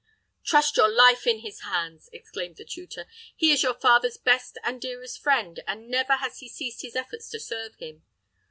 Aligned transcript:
"Trust 0.43 0.77
your 0.77 0.89
life 0.89 1.27
in 1.27 1.41
his 1.41 1.59
hands!" 1.59 2.09
exclaimed 2.11 2.55
the 2.55 2.65
tutor. 2.65 3.05
"He 3.35 3.51
is 3.51 3.61
your 3.61 3.75
father's 3.75 4.17
best 4.17 4.57
and 4.63 4.81
dearest 4.81 5.19
friend, 5.21 5.59
and 5.67 5.89
never 5.89 6.13
has 6.13 6.39
he 6.39 6.49
ceased 6.49 6.81
his 6.81 6.95
efforts 6.95 7.29
to 7.29 7.39
serve 7.39 7.75
him. 7.75 8.03